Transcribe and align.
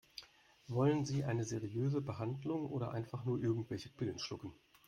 Wollen 0.67 1.05
Sie 1.05 1.25
eine 1.25 1.43
seriöse 1.43 2.01
Behandlung 2.01 2.65
oder 2.71 2.89
einfach 2.89 3.23
nur 3.23 3.37
irgendwelche 3.39 3.89
Pillen 3.89 4.17
schlucken? 4.17 4.51